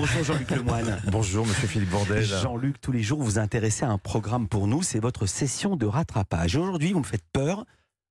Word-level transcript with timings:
Bonjour 0.00 0.22
Jean-Luc 0.22 0.50
Lemoine. 0.52 1.02
Bonjour 1.10 1.44
Monsieur 1.44 1.66
Philippe 1.66 1.90
Bordel. 1.90 2.24
Jean-Luc, 2.24 2.80
tous 2.80 2.92
les 2.92 3.02
jours, 3.02 3.20
vous 3.20 3.40
intéressez 3.40 3.84
à 3.84 3.88
un 3.90 3.98
programme 3.98 4.46
pour 4.46 4.68
nous, 4.68 4.80
c'est 4.84 5.00
votre 5.00 5.26
session 5.26 5.74
de 5.74 5.86
rattrapage. 5.86 6.54
Aujourd'hui, 6.54 6.92
vous 6.92 7.00
me 7.00 7.04
faites 7.04 7.24
peur, 7.32 7.64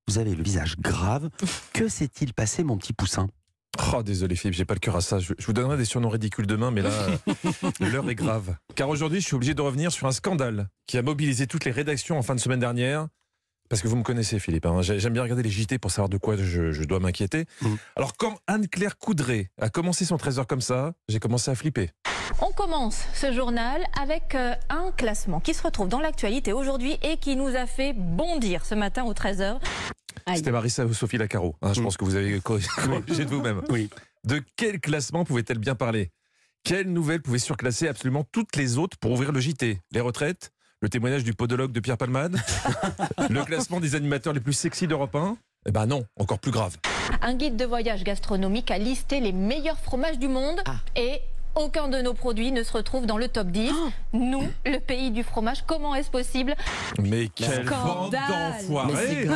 vous 0.06 0.18
avez 0.18 0.36
le 0.36 0.44
visage 0.44 0.76
grave. 0.78 1.30
Que 1.72 1.88
s'est-il 1.88 2.34
passé, 2.34 2.66
mon 2.66 2.78
petit 2.78 2.92
poussin? 2.92 3.30
Oh, 3.96 4.04
désolé 4.04 4.36
Philippe, 4.36 4.58
j'ai 4.58 4.66
pas 4.66 4.74
le 4.74 4.82
cœur 4.82 4.98
à 4.98 5.02
ça. 5.02 5.20
Je, 5.20 5.34
je 5.38 5.46
vous 5.46 5.54
donnerai 5.54 5.78
des 5.78 5.86
surnoms 5.86 6.10
ridicules 6.10 6.46
demain, 6.46 6.72
mais 6.72 6.82
là, 6.82 6.92
l'heure 7.80 8.10
est 8.10 8.16
grave. 8.16 8.58
Car 8.76 8.90
aujourd'hui, 8.90 9.22
je 9.22 9.26
suis 9.26 9.36
obligé 9.36 9.54
de 9.54 9.62
revenir 9.62 9.94
sur 9.94 10.08
un 10.08 10.12
scandale 10.12 10.68
qui 10.88 10.98
a 10.98 11.02
mobilisé 11.02 11.48
toutes 11.48 11.64
les 11.64 11.72
rédactions 11.72 12.18
en 12.20 12.22
fin 12.22 12.36
de 12.36 12.42
semaine 12.42 12.60
dernière. 12.60 13.08
Parce 13.70 13.82
que 13.82 13.88
vous 13.88 13.96
me 13.98 14.04
connaissez, 14.04 14.40
Philippe. 14.40 14.66
hein. 14.66 14.82
J'ai- 14.82 15.00
J'aime 15.00 15.14
bien 15.14 15.24
regarder 15.24 15.44
les 15.44 15.50
JT 15.50 15.78
pour 15.80 15.92
savoir 15.92 16.10
de 16.10 16.18
quoi 16.18 16.36
je, 16.38 16.72
je 16.72 16.84
dois 16.84 17.00
m'inquiéter. 17.00 17.46
Mm. 17.62 17.76
Alors, 17.96 18.16
quand 18.18 18.38
Anne-Claire 18.48 18.98
Coudray 18.98 19.50
a 19.60 19.70
commencé 19.70 20.06
son 20.06 20.18
trésor 20.18 20.48
comme 20.48 20.62
ça, 20.62 20.94
j'ai 21.10 21.20
commencé 21.20 21.52
à 21.52 21.56
flipper. 21.56 21.90
On 22.42 22.52
commence 22.52 23.04
ce 23.14 23.32
journal 23.34 23.82
avec 24.02 24.36
euh, 24.36 24.54
un 24.70 24.92
classement 24.92 25.40
qui 25.40 25.54
se 25.54 25.64
retrouve 25.64 25.88
dans 25.90 26.00
l'actualité 26.00 26.54
aujourd'hui 26.54 26.98
et 27.02 27.18
qui 27.18 27.36
nous 27.36 27.56
a 27.56 27.66
fait 27.66 27.94
bondir 27.94 28.66
ce 28.66 28.76
matin 28.76 29.04
aux 29.06 29.14
13h. 29.14 29.60
Aïe. 30.26 30.38
C'était 30.38 30.52
Marissa 30.52 30.86
ou 30.86 30.94
Sophie 30.94 31.18
Lacaro. 31.18 31.56
hein, 31.62 31.74
je 31.74 31.80
Mm. 31.82 31.84
pense 31.84 31.98
que 31.98 32.06
vous 32.06 32.16
avez 32.16 32.40
corrigé 32.42 32.68
corrigé 33.06 33.26
de 33.26 33.30
vous-même. 33.30 33.62
Oui. 33.70 33.90
De 34.24 34.42
quel 34.56 34.80
classement 34.80 35.24
pouvait-elle 35.26 35.60
bien 35.60 35.76
parler? 35.76 36.12
Quelle 36.64 36.92
nouvelle 36.92 37.22
pouvait 37.22 37.40
surclasser 37.40 37.88
absolument 37.88 38.26
toutes 38.32 38.56
les 38.58 38.78
autres 38.78 38.98
pour 38.98 39.12
ouvrir 39.12 39.32
le 39.32 39.40
JT 39.40 39.80
Les 39.92 40.02
retraites? 40.02 40.52
Le 40.82 40.90
témoignage 40.90 41.24
du 41.24 41.34
podologue 41.34 41.72
de 41.72 41.80
Pierre 41.80 41.98
Palmade 41.98 42.38
Le 43.30 43.44
classement 43.44 43.80
des 43.80 43.96
animateurs 43.96 44.34
les 44.34 44.40
plus 44.40 44.54
sexy 44.54 44.86
d'Europe 44.88 45.16
1 45.16 45.36
Eh 45.66 45.72
ben 45.72 45.88
non, 45.88 46.06
encore 46.20 46.38
plus 46.38 46.52
grave. 46.52 46.78
Un 47.24 47.34
guide 47.34 47.56
de 47.56 47.66
voyage 47.66 48.04
gastronomique 48.04 48.70
a 48.70 48.78
listé 48.78 49.20
les 49.20 49.32
meilleurs 49.32 49.80
fromages 49.80 50.20
du 50.20 50.28
monde 50.28 50.62
Ah. 50.68 50.76
et 50.96 51.20
aucun 51.56 51.88
de 51.88 51.98
nos 52.04 52.14
produits 52.14 52.52
ne 52.52 52.62
se 52.62 52.72
retrouve 52.74 53.08
dans 53.08 53.18
le 53.18 53.28
top 53.28 53.48
10. 53.48 53.72
Nous, 54.14 54.44
le 54.68 54.78
pays 54.78 55.10
du 55.10 55.24
fromage, 55.24 55.64
comment 55.66 55.96
est-ce 55.96 56.12
possible? 56.12 56.56
Mais 57.02 57.30
quelle 57.30 57.66
bande 57.66 58.14
Scandale. 58.14 58.54
d'enfoirés 58.62 59.28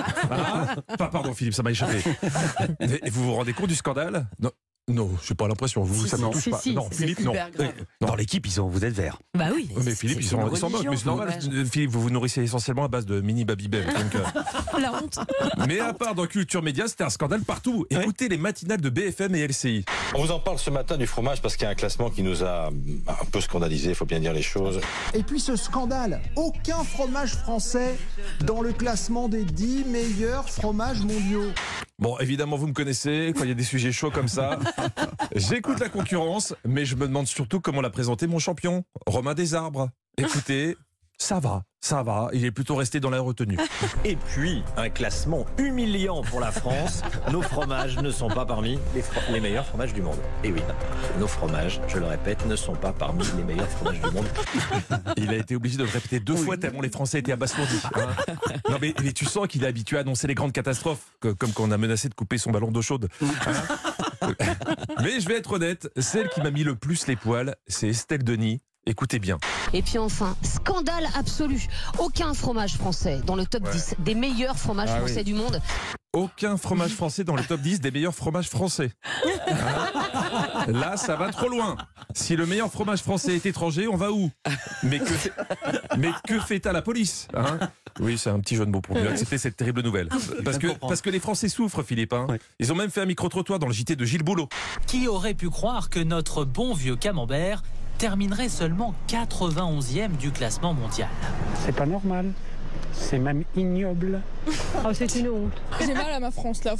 Pas 1.00 1.08
pardon 1.08 1.34
Philippe, 1.34 1.56
ça 1.56 1.64
m'a 1.64 1.72
échappé. 1.72 2.04
Et 3.04 3.10
vous 3.10 3.24
vous 3.24 3.34
rendez 3.34 3.54
compte 3.54 3.70
du 3.70 3.76
scandale? 3.76 4.28
Non, 4.40 4.52
non, 4.90 5.10
j'ai 5.24 5.36
pas 5.36 5.48
l'impression. 5.48 5.84
Vous, 5.84 6.08
ça 6.08 6.18
ne 6.18 6.30
touche 6.32 6.50
pas. 6.50 6.60
non, 6.74 6.90
Philippe, 6.92 7.20
non. 7.22 7.34
Non. 7.34 7.72
Dans 8.02 8.16
l'équipe, 8.16 8.46
ils 8.46 8.60
ont, 8.60 8.68
vous 8.68 8.84
êtes 8.84 8.94
vert. 8.94 9.20
Bah 9.38 9.46
oui. 9.54 9.70
Mais 9.86 9.96
Philippe, 9.96 10.22
ils 10.22 10.28
sont, 10.28 10.50
ils 10.52 10.58
sont 10.58 10.70
mais 10.70 10.98
c'est 10.98 11.06
normal. 11.06 11.40
Philippe, 11.72 11.92
vous 11.92 12.02
vous 12.02 12.10
nourrissez 12.10 12.42
essentiellement 12.42 12.86
à 12.86 12.88
base 12.88 13.06
de 13.06 13.22
mini 13.22 13.46
Babybel. 13.46 13.86
euh, 14.16 14.80
La 14.80 14.94
honte. 14.94 15.20
Mais 15.68 15.80
à 15.80 15.94
part 15.94 16.16
dans 16.16 16.26
Culture 16.26 16.62
Média, 16.62 16.88
c'était 16.88 17.04
un 17.04 17.09
scandale 17.09 17.42
partout. 17.42 17.86
Écoutez 17.90 18.28
les 18.28 18.38
matinales 18.38 18.82
de 18.82 18.90
BFM 18.90 19.36
et 19.36 19.48
LCI. 19.48 19.86
On 20.16 20.24
vous 20.24 20.32
en 20.32 20.40
parle 20.40 20.58
ce 20.58 20.70
matin 20.70 20.98
du 20.98 21.08
fromage 21.08 21.42
parce 21.42 21.56
qu'il 21.56 21.64
y 21.66 21.68
a 21.68 21.72
un 21.72 21.76
classement 21.76 22.09
qui 22.09 22.24
nous 22.24 22.44
a 22.44 22.68
un 22.68 23.26
peu 23.32 23.40
scandalisé, 23.40 23.90
il 23.90 23.96
faut 23.96 24.06
bien 24.06 24.20
dire 24.20 24.34
les 24.34 24.42
choses. 24.42 24.82
Et 25.14 25.24
puis 25.24 25.40
ce 25.40 25.56
scandale, 25.56 26.22
aucun 26.36 26.84
fromage 26.84 27.36
français 27.36 27.98
dans 28.42 28.62
le 28.62 28.74
classement 28.74 29.30
des 29.30 29.46
10 29.46 29.86
meilleurs 29.86 30.50
fromages 30.50 31.02
mondiaux. 31.02 31.52
Bon, 32.02 32.18
évidemment, 32.18 32.58
vous 32.58 32.66
me 32.66 32.74
connaissez, 32.74 33.32
quand 33.36 33.44
il 33.44 33.50
y 33.50 33.52
a 33.52 33.56
des 33.56 33.64
sujets 33.64 33.92
chauds 33.92 34.10
comme 34.10 34.28
ça, 34.28 34.58
j'écoute 35.36 35.80
la 35.80 35.88
concurrence, 35.88 36.56
mais 36.66 36.84
je 36.84 36.96
me 36.96 37.08
demande 37.08 37.28
surtout 37.28 37.60
comment 37.60 37.80
l'a 37.80 37.92
présenté 37.92 38.26
mon 38.26 38.40
champion, 38.40 38.84
Romain 39.06 39.36
Desarbres. 39.36 39.92
Écoutez, 40.18 40.78
ça 41.22 41.40
va, 41.40 41.62
ça 41.80 42.02
va, 42.02 42.30
il 42.34 42.44
est 42.46 42.52
plutôt 42.52 42.74
resté 42.76 43.00
dans 43.00 43.12
la 43.12 43.20
retenue. 43.20 43.56
Et 44.06 44.16
puis, 44.16 44.64
un 44.76 44.90
classement 44.90 45.46
humiliant 45.60 46.24
pour 46.24 46.40
la 46.40 46.52
France. 46.52 47.04
Nos 47.32 47.44
fromages 47.44 47.98
ne 48.00 48.10
sont 48.10 48.28
pas 48.28 48.44
parmi 48.44 48.80
les, 48.96 49.02
fro- 49.04 49.32
les 49.32 49.40
meilleurs 49.40 49.68
fromages 49.68 49.94
du 49.94 50.02
monde. 50.02 50.18
Et 50.44 50.52
oui, 50.52 50.62
nos 51.20 51.28
fromages, 51.28 51.80
je 51.88 52.00
le 52.00 52.08
répète, 52.08 52.44
ne 52.48 52.56
sont 52.56 52.74
pas 52.74 52.92
parmi 52.92 53.24
les 53.38 53.44
meilleurs 53.44 53.70
fromages 53.70 54.02
du 54.02 54.10
monde. 54.10 54.26
Il 55.16 55.30
a 55.30 55.36
été 55.36 55.56
obligé 55.56 55.78
de 55.78 55.84
le 55.84 55.90
répéter 55.92 56.20
deux 56.20 56.36
fois 56.36 56.58
tellement 56.58 56.82
les 56.82 56.90
Français 56.90 57.20
étaient 57.20 57.34
abasourdis. 57.34 57.82
hein. 57.94 58.08
Non 58.72 58.78
mais, 58.82 58.96
mais 59.04 59.14
tu 59.14 59.26
sens 59.26 59.48
qu'il 59.48 59.64
est 59.64 59.68
habitué 59.68 59.98
à 59.98 60.00
annoncer 60.00 60.26
les 60.26 60.34
grandes 60.34 60.54
catastrophes, 60.54 61.06
que- 61.20 61.34
comme 61.34 61.52
quand 61.54 61.66
on 61.66 61.72
a 61.72 61.78
menacé 61.78 62.10
de 62.10 62.16
couper 62.16 62.40
son 62.40 62.50
ballon 62.50 62.72
d'eau 62.72 62.81
chaude. 62.81 63.10
Hein 63.22 64.34
mais 65.04 65.20
je 65.20 65.28
vais 65.28 65.38
être 65.38 65.52
honnête, 65.54 65.88
celle 65.98 66.30
qui 66.30 66.42
m'a 66.42 66.50
mis 66.50 66.64
le 66.64 66.76
plus 66.76 67.06
les 67.06 67.16
poils, 67.16 67.56
c'est 67.68 67.90
Estelle 67.90 68.24
Denis. 68.24 68.60
Écoutez 68.88 69.19
bien. 69.19 69.38
Et 69.74 69.84
puis 69.84 69.97
enfin, 70.00 70.36
scandale 70.42 71.08
absolu. 71.16 71.68
Aucun 72.00 72.34
fromage 72.34 72.74
français 72.78 73.22
dans 73.25 73.36
le 73.36 73.46
top 73.46 73.64
Ouais. 73.66 73.72
10 73.74 73.96
des 74.00 74.16
meilleurs 74.16 74.58
fromages 74.58 74.90
Ah 74.92 74.97
français 74.97 75.18
oui. 75.18 75.24
du 75.24 75.34
monde. 75.36 75.62
Aucun 76.14 76.58
fromage 76.58 76.92
français 76.92 77.24
dans 77.24 77.36
le 77.36 77.44
top 77.44 77.62
10 77.62 77.80
des 77.80 77.92
meilleurs 77.92 78.16
fromages 78.16 78.50
français. 78.50 78.92
Hein 79.47 80.64
Là, 80.68 80.97
ça 80.97 81.16
va 81.16 81.30
trop 81.31 81.47
loin. 81.47 81.78
Si 82.16 82.36
le 82.36 82.46
meilleur 82.47 82.72
fromage 82.72 83.02
français 83.02 83.36
est 83.36 83.46
étranger, 83.46 83.88
on 83.88 83.96
va 83.97 84.12
où? 84.12 84.30
Mais 84.84 85.00
que 85.00 85.06
fait, 85.06 85.31
mais 85.98 86.12
que 86.28 86.40
fait 86.40 86.66
à 86.66 86.72
la 86.74 86.81
police 86.81 87.28
hein? 87.36 87.59
Oui, 88.00 88.18
c'est 88.18 88.30
un 88.31 88.40
petit 88.40 88.56
jeu 88.56 88.66
de 88.66 88.72
mots 88.72 88.81
pour 88.81 88.96
mieux 88.96 89.09
accepter 89.09 89.38
cette 89.38 89.56
terrible 89.58 89.84
nouvelle. 89.84 90.09
Parce 90.44 90.58
que, 90.58 90.68
parce 90.80 91.02
que 91.02 91.09
les 91.09 91.19
Français 91.19 91.50
souffrent, 91.50 91.84
Philippe. 91.84 92.13
hein. 92.13 92.25
Ils 92.59 92.72
ont 92.74 92.75
même 92.75 92.90
fait 92.90 93.02
un 93.02 93.06
micro-trottoir 93.06 93.59
dans 93.59 93.68
le 93.68 93.74
JT 93.74 93.96
de 93.96 94.06
Gilles 94.06 94.24
Boulot. 94.24 94.50
Qui 94.88 95.08
aurait 95.08 95.34
pu 95.36 95.50
croire 95.50 95.90
que 95.90 96.00
notre 96.00 96.46
bon 96.46 96.74
vieux 96.74 96.96
camembert 96.96 97.63
terminerait 98.01 98.50
seulement 98.50 98.95
91e 99.09 100.17
du 100.17 100.31
classement 100.31 100.73
mondial 100.73 101.07
C'est 101.63 101.75
pas 101.75 101.85
normal. 101.85 102.31
C'est 102.94 103.19
même 103.19 103.44
ignoble. 103.56 104.22
Oh, 104.84 104.90
c'est 104.94 105.16
une 105.16 105.29
honte. 105.29 105.52
J'ai 105.79 105.94
mal 105.94 106.12
à 106.12 106.19
ma 106.19 106.31
France 106.31 106.63
là. 106.63 106.75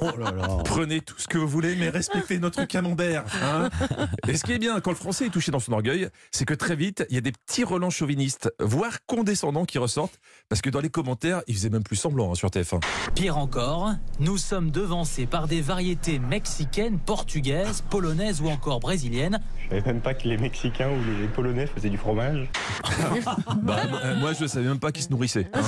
Oh 0.00 0.10
là 0.18 0.30
là. 0.32 0.48
Prenez 0.64 1.00
tout 1.00 1.14
ce 1.18 1.28
que 1.28 1.36
vous 1.38 1.46
voulez, 1.48 1.76
mais 1.76 1.90
respectez 1.90 2.38
notre 2.38 2.64
camembert. 2.64 3.24
hein. 3.42 3.68
Et 4.26 4.36
ce 4.36 4.44
qui 4.44 4.52
est 4.52 4.58
bien, 4.58 4.80
quand 4.80 4.90
le 4.90 4.96
français 4.96 5.26
est 5.26 5.30
touché 5.30 5.50
dans 5.52 5.58
son 5.60 5.72
orgueil, 5.72 6.08
c'est 6.30 6.44
que 6.46 6.54
très 6.54 6.76
vite, 6.76 7.04
il 7.10 7.14
y 7.14 7.18
a 7.18 7.20
des 7.20 7.32
petits 7.32 7.64
relents 7.64 7.90
chauvinistes, 7.90 8.50
voire 8.60 9.04
condescendants 9.06 9.64
qui 9.66 9.78
ressortent, 9.78 10.18
parce 10.48 10.62
que 10.62 10.70
dans 10.70 10.80
les 10.80 10.88
commentaires, 10.90 11.42
ils 11.46 11.54
faisaient 11.54 11.68
même 11.70 11.82
plus 11.82 11.96
semblant 11.96 12.32
hein, 12.32 12.34
sur 12.34 12.48
TF1. 12.48 12.80
Pire 13.14 13.36
encore, 13.38 13.92
nous 14.20 14.38
sommes 14.38 14.70
devancés 14.70 15.26
par 15.26 15.46
des 15.46 15.60
variétés 15.60 16.18
mexicaines, 16.18 16.98
portugaises, 16.98 17.82
polonaises 17.90 18.40
ou 18.40 18.48
encore 18.48 18.80
brésiliennes. 18.80 19.40
Je 19.64 19.76
savais 19.76 19.92
même 19.92 20.00
pas 20.00 20.14
que 20.14 20.26
les 20.26 20.38
Mexicains 20.38 20.88
ou 20.90 21.20
les 21.20 21.28
Polonais 21.28 21.66
faisaient 21.66 21.90
du 21.90 21.98
fromage. 21.98 22.48
Bah, 23.62 23.76
euh, 24.04 24.16
moi, 24.16 24.32
je 24.32 24.44
ne 24.44 24.48
savais 24.48 24.66
même 24.66 24.78
pas 24.78 24.92
qu'ils 24.92 25.04
se 25.04 25.10
nourrissaient. 25.10 25.48
hein. 25.52 25.60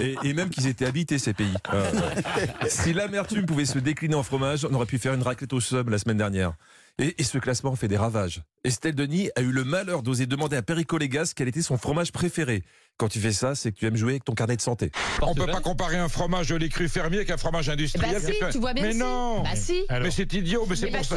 Et, 0.00 0.16
et 0.24 0.32
même 0.36 0.50
qu'ils 0.50 0.68
étaient 0.68 0.86
habités, 0.86 1.18
ces 1.18 1.32
pays. 1.34 1.54
Euh, 1.72 1.90
si 2.68 2.92
l'amertume 2.92 3.46
pouvait 3.46 3.64
se 3.64 3.78
décliner 3.80 4.14
en 4.14 4.22
fromage, 4.22 4.64
on 4.70 4.74
aurait 4.74 4.86
pu 4.86 4.98
faire 4.98 5.14
une 5.14 5.22
raclette 5.22 5.52
au 5.52 5.60
sub 5.60 5.88
la 5.88 5.98
semaine 5.98 6.18
dernière. 6.18 6.52
Et, 6.98 7.14
et 7.18 7.24
ce 7.24 7.38
classement 7.38 7.74
fait 7.74 7.88
des 7.88 7.96
ravages. 7.96 8.42
Estelle 8.64 8.94
Denis 8.94 9.30
a 9.36 9.40
eu 9.40 9.50
le 9.50 9.64
malheur 9.64 10.02
d'oser 10.02 10.26
demander 10.26 10.56
à 10.56 10.62
Perico 10.62 10.96
Légas 10.96 11.32
quel 11.34 11.48
était 11.48 11.62
son 11.62 11.76
fromage 11.76 12.12
préféré. 12.12 12.62
Quand 12.98 13.08
tu 13.08 13.20
fais 13.20 13.32
ça, 13.32 13.54
c'est 13.54 13.72
que 13.72 13.76
tu 13.78 13.84
aimes 13.86 13.96
jouer 13.96 14.12
avec 14.12 14.24
ton 14.24 14.32
carnet 14.32 14.56
de 14.56 14.62
santé. 14.62 14.90
On 15.20 15.34
peut 15.34 15.44
pas 15.46 15.60
comparer 15.60 15.98
un 15.98 16.08
fromage 16.08 16.48
de 16.48 16.56
lait 16.56 16.70
cru 16.70 16.88
fermier 16.88 17.26
qu'un 17.26 17.36
fromage 17.36 17.66
Bah 17.66 17.74
industriel. 17.74 18.22
si, 18.22 18.32
tu 18.52 18.58
vois 18.58 18.72
bien 18.72 18.84
mais 18.84 18.92
si. 18.92 18.98
non 18.98 19.42
Bah 19.42 19.50
si. 19.54 19.82
Mais 19.90 20.10
c'est 20.10 20.32
idiot, 20.32 20.64
mais 20.66 20.76
c'est 20.76 20.86
Mais 20.86 20.92
bah, 20.92 20.98
pour 20.98 21.06
ça. 21.06 21.16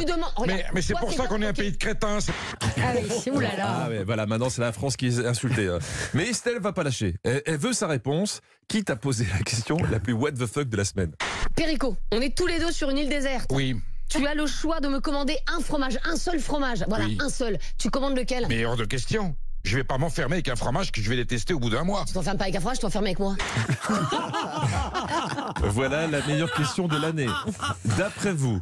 Mais, 0.74 0.82
c'est 0.82 0.94
pour 0.98 1.10
ça 1.10 1.26
qu'on 1.26 1.40
est 1.40 1.46
un 1.46 1.54
pays 1.54 1.72
de 1.72 1.78
crétins. 1.78 2.18
Ah 2.60 2.92
oui, 3.26 3.42
là. 3.42 3.50
Ah 3.66 3.88
ouais, 3.88 4.04
voilà, 4.04 4.26
maintenant 4.26 4.50
c'est 4.50 4.60
la 4.60 4.72
France 4.72 4.98
qui 4.98 5.06
est 5.06 5.24
insultée. 5.24 5.66
euh. 5.68 5.78
Mais 6.12 6.28
Estelle 6.28 6.60
va 6.60 6.72
pas 6.74 6.82
lâcher. 6.82 7.14
Elle, 7.24 7.42
elle 7.46 7.56
veut 7.56 7.72
sa 7.72 7.86
réponse, 7.86 8.42
quitte 8.68 8.90
à 8.90 8.96
poser 8.96 9.26
la 9.32 9.38
question 9.42 9.78
la 9.90 10.00
plus 10.00 10.12
what 10.12 10.32
the 10.32 10.44
fuck 10.46 10.68
de 10.68 10.76
la 10.76 10.84
semaine? 10.84 11.12
Perico, 11.56 11.96
on 12.12 12.20
est 12.20 12.36
tous 12.36 12.46
les 12.46 12.58
deux 12.58 12.72
sur 12.72 12.90
une 12.90 12.98
île 12.98 13.08
déserte. 13.08 13.48
Oui, 13.52 13.74
Tu 14.10 14.26
as 14.26 14.34
le 14.34 14.46
choix 14.46 14.80
de 14.80 14.88
me 14.88 15.00
commander 15.00 15.38
un 15.56 15.60
fromage, 15.60 15.98
un 16.04 16.16
seul 16.16 16.40
fromage. 16.40 16.84
Voilà, 16.88 17.06
Oui. 17.06 17.16
un 17.22 17.30
seul. 17.30 17.58
Tu 17.78 17.88
commandes 17.88 18.18
lequel? 18.18 18.44
Mais 18.50 18.66
hors 18.66 18.76
de 18.76 18.84
question. 18.84 19.34
Je 19.62 19.76
vais 19.76 19.84
pas 19.84 19.98
m'enfermer 19.98 20.34
avec 20.36 20.48
un 20.48 20.56
fromage 20.56 20.90
que 20.90 21.00
je 21.02 21.08
vais 21.10 21.16
détester 21.16 21.52
au 21.54 21.58
bout 21.60 21.70
d'un 21.70 21.84
mois. 21.84 22.04
Tu 22.06 22.14
t'enfermes 22.14 22.38
pas 22.38 22.44
avec 22.44 22.56
un 22.56 22.60
fromage, 22.60 22.78
tu 22.78 22.82
t'enfermes 22.82 23.04
avec 23.04 23.18
moi. 23.18 23.36
Voilà 25.62 26.06
la 26.06 26.24
meilleure 26.26 26.52
question 26.52 26.88
de 26.88 26.96
l'année. 26.96 27.28
D'après 27.98 28.32
vous, 28.32 28.60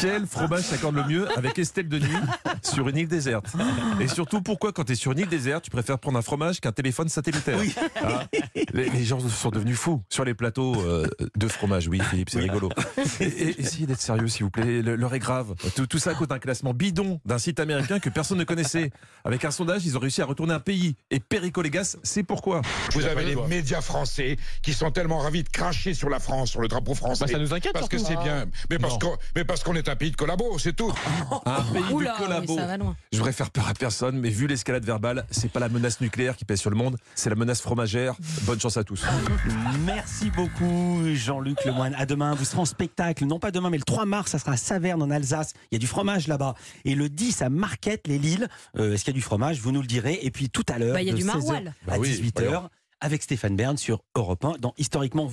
quel 0.00 0.26
fromage 0.26 0.62
s'accorde 0.62 0.96
le 0.96 1.04
mieux 1.04 1.28
avec 1.38 1.58
Estelle 1.58 1.88
Denis 1.88 2.06
sur 2.62 2.88
une 2.88 2.96
île 2.96 3.08
déserte? 3.08 3.46
Et 4.00 4.08
surtout, 4.08 4.40
pourquoi 4.40 4.72
quand 4.72 4.84
tu 4.84 4.92
es 4.92 4.94
sur 4.94 5.12
une 5.12 5.18
île 5.20 5.28
déserte, 5.28 5.64
tu 5.64 5.70
préfères 5.70 5.98
prendre 5.98 6.18
un 6.18 6.22
fromage 6.22 6.60
qu'un 6.60 6.72
téléphone 6.72 7.08
satellitaire? 7.08 7.58
Hein 8.02 8.22
les, 8.72 8.88
les 8.88 9.04
gens 9.04 9.20
sont 9.20 9.50
devenus 9.50 9.76
fous 9.76 10.02
sur 10.08 10.24
les 10.24 10.34
plateaux 10.34 10.80
euh, 10.80 11.06
de 11.36 11.48
fromage. 11.48 11.88
Oui, 11.88 12.00
Philippe, 12.00 12.30
c'est 12.30 12.40
rigolo. 12.40 12.70
Et, 13.20 13.24
et- 13.24 13.60
essayez 13.60 13.86
d'être 13.86 14.00
sérieux, 14.00 14.28
s'il 14.28 14.44
vous 14.44 14.50
plaît. 14.50 14.82
L'heure 14.82 15.14
est 15.14 15.18
grave. 15.18 15.54
Tout, 15.76 15.86
tout 15.86 15.98
ça 15.98 16.14
coûte 16.14 16.32
un 16.32 16.38
classement 16.38 16.72
bidon 16.74 17.20
d'un 17.26 17.38
site 17.38 17.60
américain 17.60 17.98
que 17.98 18.08
personne 18.08 18.38
ne 18.38 18.44
connaissait. 18.44 18.90
Avec 19.24 19.44
un 19.44 19.50
sondage, 19.50 19.84
ils 19.84 19.96
ont 19.96 20.00
réussi 20.00 20.22
à 20.22 20.24
retourner 20.30 20.54
un 20.54 20.60
pays. 20.60 20.96
Et 21.10 21.20
Perico 21.20 21.60
Légas, 21.62 21.96
c'est 22.02 22.22
pourquoi. 22.22 22.62
Vous 22.94 23.04
avez 23.04 23.24
les 23.24 23.36
médias 23.36 23.80
français 23.80 24.36
qui 24.62 24.72
sont 24.72 24.90
tellement 24.90 25.18
ravis 25.18 25.42
de 25.42 25.48
cracher 25.48 25.94
sur 25.94 26.08
la 26.08 26.18
France, 26.18 26.50
sur 26.50 26.60
le 26.60 26.68
drapeau 26.68 26.94
français. 26.94 27.24
Bah, 27.26 27.32
ça 27.32 27.38
nous 27.38 27.52
inquiète 27.52 27.72
Parce 27.74 27.88
que 27.88 27.98
c'est 27.98 28.16
bien. 28.16 28.46
Mais 28.70 28.78
parce 28.78 28.98
qu'on 28.98 29.16
mais 29.36 29.44
parce 29.44 29.62
qu'on 29.62 29.74
est 29.74 29.88
un 29.88 29.96
pays 29.96 30.10
de 30.10 30.16
collabos, 30.16 30.58
c'est 30.58 30.74
tout. 30.74 30.92
Un 31.44 31.62
pays 31.72 31.82
Oula, 31.92 32.10
de 32.12 32.16
oui, 32.16 32.24
collabos. 32.24 32.56
ça 32.56 32.66
va 32.66 32.76
loin. 32.76 32.96
Je 33.12 33.18
voudrais 33.18 33.32
faire 33.32 33.50
peur 33.50 33.68
à 33.68 33.74
personne, 33.74 34.18
mais 34.18 34.30
vu 34.30 34.46
l'escalade 34.46 34.84
verbale, 34.84 35.26
c'est 35.30 35.50
pas 35.50 35.60
la 35.60 35.68
menace 35.68 36.00
nucléaire 36.00 36.36
qui 36.36 36.44
pèse 36.44 36.60
sur 36.60 36.70
le 36.70 36.76
monde, 36.76 36.96
c'est 37.14 37.30
la 37.30 37.36
menace 37.36 37.60
fromagère. 37.60 38.14
Bonne 38.42 38.60
chance 38.60 38.76
à 38.76 38.84
tous. 38.84 39.04
Merci 39.84 40.30
beaucoup 40.30 41.02
Jean-Luc 41.14 41.64
Lemoine. 41.64 41.94
À 41.96 42.06
demain, 42.06 42.34
vous 42.34 42.44
serez 42.44 42.60
en 42.60 42.64
spectacle, 42.64 43.24
non 43.24 43.38
pas 43.38 43.50
demain, 43.50 43.70
mais 43.70 43.78
le 43.78 43.82
3 43.84 44.06
mars, 44.06 44.30
ça 44.30 44.38
sera 44.38 44.52
à 44.52 44.56
Saverne 44.56 45.02
en 45.02 45.10
Alsace. 45.10 45.52
Il 45.70 45.74
y 45.74 45.76
a 45.76 45.78
du 45.78 45.86
fromage 45.86 46.28
là-bas. 46.28 46.54
Et 46.84 46.94
le 46.94 47.08
10 47.08 47.42
à 47.42 47.48
Marquette, 47.48 48.06
les 48.06 48.18
Lilles. 48.18 48.48
Euh, 48.78 48.94
Est-ce 48.94 49.04
qu'il 49.04 49.12
y 49.14 49.16
a 49.16 49.18
du 49.18 49.22
fromage? 49.22 49.60
Vous 49.60 49.72
nous 49.72 49.80
le 49.80 49.86
direz. 49.86 50.19
Et 50.20 50.30
puis 50.30 50.48
tout 50.50 50.64
à 50.68 50.78
l'heure, 50.78 50.94
Bah, 50.94 51.02
il 51.02 51.06
y 51.06 51.10
a 51.10 51.12
de 51.12 51.18
du 51.18 51.24
16h 51.24 51.26
maroilles. 51.26 51.66
à 51.68 51.86
Bah 51.86 51.94
oui, 51.98 52.08
18h, 52.10 52.44
voyons. 52.44 52.68
avec 53.00 53.22
Stéphane 53.22 53.56
Bern 53.56 53.76
sur 53.76 54.02
Europe 54.14 54.44
1 54.44 54.52
dans 54.60 54.74
Historiquement 54.78 55.26